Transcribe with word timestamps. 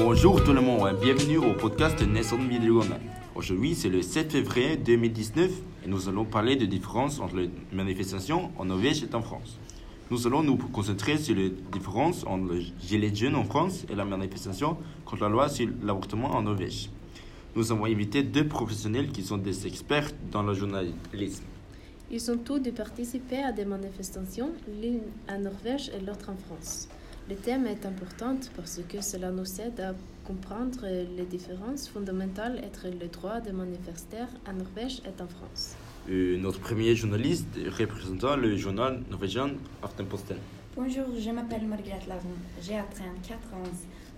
Bonjour 0.00 0.42
tout 0.44 0.52
le 0.52 0.60
monde 0.60 0.88
et 0.88 1.04
bienvenue 1.04 1.38
au 1.38 1.54
podcast 1.54 2.00
Naissance 2.06 2.38
Videogame. 2.48 2.94
Aujourd'hui 3.34 3.74
c'est 3.74 3.88
le 3.88 4.00
7 4.00 4.30
février 4.30 4.76
2019 4.76 5.50
et 5.84 5.88
nous 5.88 6.08
allons 6.08 6.24
parler 6.24 6.54
de 6.54 6.66
différences 6.66 7.18
entre 7.18 7.34
les 7.34 7.50
manifestations 7.72 8.52
en 8.56 8.66
Norvège 8.66 9.02
et 9.02 9.12
en 9.12 9.22
France. 9.22 9.58
Nous 10.12 10.24
allons 10.28 10.44
nous 10.44 10.56
concentrer 10.56 11.18
sur 11.18 11.34
les 11.34 11.50
différences 11.72 12.24
entre 12.26 12.52
le 12.52 12.60
gilet 12.80 13.12
jaune 13.12 13.34
en 13.34 13.42
France 13.42 13.86
et 13.90 13.96
la 13.96 14.04
manifestation 14.04 14.76
contre 15.04 15.24
la 15.24 15.30
loi 15.30 15.48
sur 15.48 15.68
l'avortement 15.82 16.30
en 16.30 16.42
Norvège. 16.42 16.90
Nous 17.56 17.72
avons 17.72 17.84
invité 17.84 18.22
deux 18.22 18.46
professionnels 18.46 19.08
qui 19.08 19.24
sont 19.24 19.38
des 19.38 19.66
experts 19.66 20.12
dans 20.30 20.44
le 20.44 20.54
journalisme. 20.54 21.44
Ils 22.08 22.30
ont 22.30 22.38
tous 22.38 22.60
dû 22.60 22.70
participer 22.70 23.42
à 23.42 23.50
des 23.50 23.64
manifestations, 23.64 24.52
l'une 24.80 25.00
en 25.28 25.40
Norvège 25.40 25.90
et 25.90 25.98
l'autre 25.98 26.30
en 26.30 26.36
France. 26.36 26.88
Le 27.28 27.36
thème 27.36 27.66
est 27.66 27.84
important 27.84 28.36
parce 28.56 28.80
que 28.88 29.02
cela 29.02 29.30
nous 29.30 29.60
aide 29.60 29.80
à 29.80 29.94
comprendre 30.24 30.86
les 31.14 31.26
différences 31.26 31.86
fondamentales 31.86 32.58
entre 32.64 32.88
le 32.88 33.06
droit 33.08 33.38
des 33.40 33.52
manifestaires 33.52 34.30
en 34.48 34.54
Norvège 34.54 35.02
et 35.04 35.22
en 35.22 35.26
France. 35.26 35.76
Euh, 36.08 36.38
notre 36.38 36.58
premier 36.58 36.94
journaliste 36.94 37.48
représentant 37.78 38.34
le 38.34 38.56
journal 38.56 39.02
norvégien 39.10 39.50
Aftenposten. 39.82 40.38
Bonjour, 40.74 41.04
je 41.18 41.30
m'appelle 41.30 41.66
Margrethe 41.66 42.06
Lavon. 42.08 42.30
J'ai 42.62 42.80
34 42.94 43.38
ans. 43.52 43.62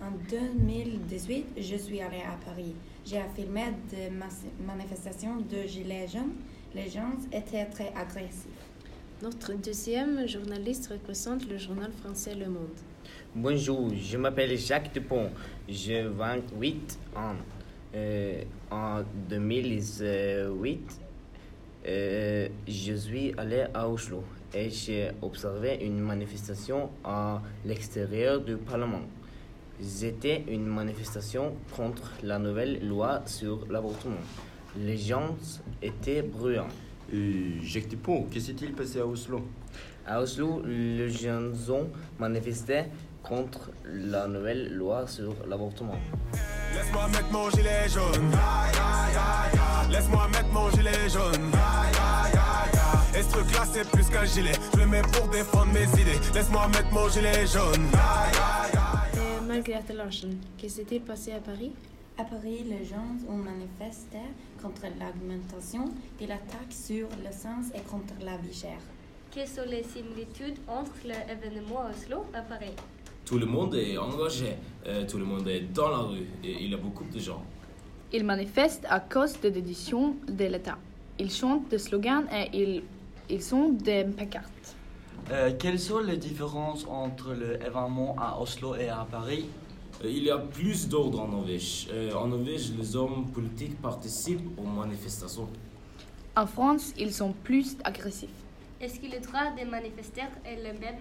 En 0.01 0.11
2018, 0.29 1.47
je 1.57 1.75
suis 1.75 1.99
allée 1.99 2.21
à 2.21 2.37
Paris. 2.45 2.73
J'ai 3.05 3.21
filmé 3.35 3.73
des 3.89 4.09
manifestations 4.65 5.35
de 5.35 5.67
Gilets 5.67 6.07
jaunes. 6.07 6.35
Les 6.73 6.89
gens 6.89 7.11
étaient 7.33 7.65
très 7.65 7.91
agressifs. 7.93 8.70
Notre 9.21 9.53
deuxième 9.53 10.27
journaliste 10.27 10.87
représente 10.91 11.47
le 11.47 11.59
journal 11.59 11.91
français 11.91 12.33
Le 12.33 12.47
Monde. 12.47 12.73
Bonjour, 13.35 13.91
je 13.93 14.17
m'appelle 14.17 14.57
Jacques 14.57 14.91
Dupont. 14.91 15.29
J'ai 15.69 16.01
28 16.01 16.97
ans. 17.15 17.35
Euh, 17.93 18.41
en 18.71 19.03
2008, 19.29 21.01
euh, 21.85 22.49
je 22.67 22.93
suis 22.95 23.31
allé 23.37 23.65
à 23.71 23.87
Oslo 23.87 24.23
et 24.55 24.71
j'ai 24.71 25.11
observé 25.21 25.75
une 25.85 25.99
manifestation 25.99 26.89
à 27.03 27.43
l'extérieur 27.63 28.41
du 28.41 28.57
Parlement. 28.57 29.01
C'était 29.79 30.45
une 30.47 30.65
manifestation 30.65 31.53
contre 31.75 32.11
la 32.23 32.39
nouvelle 32.39 32.87
loi 32.87 33.21
sur 33.27 33.67
l'avortement. 33.69 34.23
Les 34.75 34.97
gens 34.97 35.35
étaient 35.83 36.23
bruyants. 36.23 36.69
Euh, 37.13 37.59
Jacques 37.63 37.89
que 38.31 38.39
s'est-il 38.39 38.73
passé 38.73 38.99
à 38.99 39.05
Oslo? 39.05 39.41
À 40.07 40.21
Oslo, 40.21 40.61
les 40.65 41.09
gens 41.09 41.51
ont 41.69 41.89
manifesté 42.19 42.83
contre 43.21 43.71
la 43.85 44.27
nouvelle 44.27 44.73
loi 44.73 45.05
sur 45.07 45.35
l'avortement. 45.47 45.99
Laisse-moi 46.73 47.07
mettre 47.09 47.31
mon 47.31 47.49
gilet 47.49 47.89
jaune. 47.89 48.31
Laisse-moi 49.91 50.27
mettre 50.29 50.53
mon 50.53 50.69
gilet 50.71 51.09
jaune. 51.09 51.51
Et 53.13 53.21
ce 53.21 53.29
truc-là, 53.29 53.65
c'est 53.71 53.89
plus 53.89 54.09
qu'un 54.09 54.25
gilet. 54.25 54.53
Je 54.73 54.79
le 54.79 54.87
mets 54.87 55.01
pour 55.01 55.27
défendre 55.27 55.73
mes 55.73 55.83
idées. 56.01 56.19
Laisse-moi 56.33 56.67
mettre 56.69 56.91
mon 56.93 57.09
gilet 57.09 57.45
jaune. 57.45 57.87
Larsen, 59.93 60.37
que 60.59 60.67
s'est-il 60.69 61.01
passé 61.01 61.33
à 61.33 61.39
Paris? 61.39 61.73
À 62.17 62.23
Paris, 62.25 62.63
les 62.67 62.85
gens 62.85 63.15
ont 63.27 63.37
manifesté 63.37 64.19
contre 64.61 64.83
l'augmentation 64.99 65.85
de 66.19 66.27
la 66.27 66.37
taxe 66.37 66.85
sur 66.85 67.07
l'essence 67.23 67.67
et 67.73 67.81
contre 67.89 68.13
la 68.21 68.37
vie 68.37 68.53
chère. 68.53 68.81
Quelles 69.31 69.47
sont 69.47 69.65
les 69.67 69.83
similitudes 69.83 70.57
entre 70.67 70.91
l'événement 71.05 71.79
à 71.79 71.89
Oslo 71.89 72.25
et 72.33 72.47
Paris? 72.47 72.75
Tout 73.25 73.39
le 73.39 73.45
monde 73.45 73.73
est 73.75 73.97
engagé, 73.97 74.57
euh, 74.85 75.07
tout 75.07 75.17
le 75.17 75.25
monde 75.25 75.47
est 75.47 75.61
dans 75.61 75.89
la 75.89 75.99
rue 75.99 76.27
et 76.43 76.63
il 76.63 76.71
y 76.71 76.73
a 76.73 76.77
beaucoup 76.77 77.05
de 77.05 77.17
gens. 77.17 77.43
Ils 78.11 78.25
manifestent 78.25 78.85
à 78.89 78.99
cause 78.99 79.39
de 79.39 79.49
décisions 79.49 80.15
de 80.27 80.45
l'État. 80.45 80.77
Ils 81.17 81.31
chantent 81.31 81.69
des 81.69 81.79
slogans 81.79 82.25
et 82.31 82.49
ils, 82.53 82.83
ils 83.29 83.55
ont 83.55 83.69
des 83.69 84.03
pancartes. 84.03 84.75
Euh, 85.31 85.53
quelles 85.57 85.79
sont 85.79 85.99
les 85.99 86.17
différences 86.17 86.85
entre 86.87 87.33
l'événement 87.33 88.15
à 88.19 88.37
Oslo 88.39 88.75
et 88.75 88.89
à 88.89 89.07
Paris? 89.09 89.45
Il 90.03 90.23
y 90.23 90.31
a 90.31 90.39
plus 90.39 90.87
d'ordre 90.87 91.21
en 91.21 91.27
Norvège. 91.27 91.87
Euh, 91.91 92.13
en 92.13 92.27
Norvège, 92.27 92.71
les 92.75 92.95
hommes 92.95 93.29
politiques 93.31 93.79
participent 93.79 94.49
aux 94.57 94.65
manifestations. 94.65 95.47
En 96.35 96.47
France, 96.47 96.93
ils 96.97 97.13
sont 97.13 97.33
plus 97.43 97.77
agressifs. 97.83 98.29
Est-ce 98.79 98.99
que 98.99 99.05
le 99.05 99.19
droit 99.19 99.51
des 99.55 99.65
manifestaires 99.65 100.31
est 100.43 100.55
le 100.55 100.79
même 100.79 100.95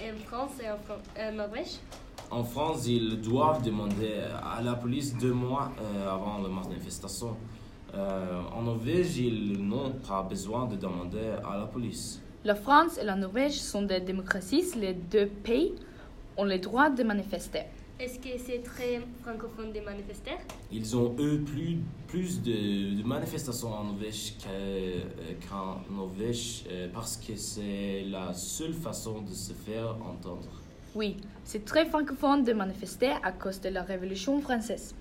en 0.00 0.18
France 0.26 0.52
et 0.62 0.70
en, 0.70 1.28
en 1.28 1.32
Norvège? 1.32 1.80
En 2.30 2.42
France, 2.42 2.86
ils 2.86 3.20
doivent 3.20 3.62
demander 3.62 4.14
à 4.42 4.62
la 4.62 4.74
police 4.74 5.14
deux 5.18 5.32
mois 5.34 5.70
euh, 5.78 6.10
avant 6.10 6.38
la 6.38 6.48
manifestation. 6.48 7.36
Euh, 7.94 8.40
en 8.56 8.62
Norvège, 8.62 9.18
ils 9.18 9.60
n'ont 9.60 9.92
pas 10.08 10.22
besoin 10.22 10.64
de 10.66 10.76
demander 10.76 11.34
à 11.44 11.58
la 11.58 11.66
police. 11.66 12.22
La 12.44 12.54
France 12.54 12.96
et 12.96 13.04
la 13.04 13.16
Norvège 13.16 13.60
sont 13.60 13.82
des 13.82 14.00
démocraties. 14.00 14.64
Les 14.76 14.94
deux 14.94 15.26
pays 15.26 15.74
ont 16.38 16.44
le 16.44 16.58
droit 16.58 16.88
de 16.88 17.02
manifester. 17.02 17.64
Est-ce 18.00 18.18
que 18.18 18.30
c'est 18.38 18.62
très 18.62 19.02
francophone 19.20 19.72
des 19.72 19.82
manifestaires 19.82 20.38
Ils 20.72 20.96
ont, 20.96 21.14
eux, 21.18 21.42
plus, 21.44 21.80
plus 22.06 22.40
de, 22.40 22.98
de 22.98 23.06
manifestations 23.06 23.74
en 23.74 23.84
Norvège 23.84 24.36
euh, 24.48 25.00
qu'en 25.46 25.82
Norvège 25.94 26.64
euh, 26.70 26.88
parce 26.94 27.18
que 27.18 27.36
c'est 27.36 28.04
la 28.08 28.32
seule 28.32 28.72
façon 28.72 29.20
de 29.20 29.34
se 29.34 29.52
faire 29.52 29.98
entendre. 30.02 30.48
Oui, 30.94 31.18
c'est 31.44 31.66
très 31.66 31.84
francophone 31.84 32.42
de 32.42 32.54
manifester 32.54 33.12
à 33.22 33.32
cause 33.32 33.60
de 33.60 33.68
la 33.68 33.82
Révolution 33.82 34.40
française. 34.40 34.94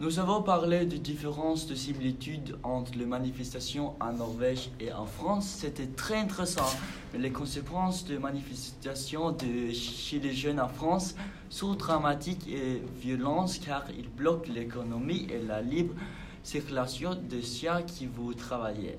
Nous 0.00 0.18
avons 0.18 0.42
parlé 0.42 0.84
de 0.84 0.96
différences 0.96 1.66
de 1.66 1.74
similitudes 1.74 2.56
entre 2.64 2.92
les 2.98 3.04
manifestations 3.06 3.94
en 4.00 4.12
Norvège 4.12 4.70
et 4.80 4.92
en 4.92 5.06
France. 5.06 5.58
C'était 5.60 5.86
très 5.86 6.16
intéressant. 6.16 6.68
Mais 7.12 7.20
les 7.20 7.30
conséquences 7.30 8.04
de 8.04 8.18
manifestations 8.18 9.30
de 9.30 9.70
Gilets 9.70 10.32
jaunes 10.34 10.60
en 10.60 10.68
France 10.68 11.14
sont 11.50 11.74
dramatiques 11.74 12.48
et 12.48 12.82
violentes 13.00 13.60
car 13.64 13.84
ils 13.96 14.08
bloquent 14.08 14.50
l'économie 14.52 15.28
et 15.30 15.40
la 15.46 15.62
libre 15.62 15.94
circulation 16.42 17.14
de 17.14 17.40
ceux 17.40 17.68
qui 17.86 18.06
vous 18.06 18.34
travaillez. 18.34 18.98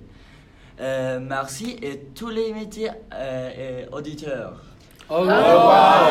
Euh, 0.80 1.20
merci 1.20 1.78
et 1.82 2.00
tous 2.16 2.30
les 2.30 2.53
métiers 2.53 2.92
euh, 3.14 3.84
et 3.84 3.94
auditeurs. 3.94 4.62
Au 5.09 5.20
revoir. 5.20 6.09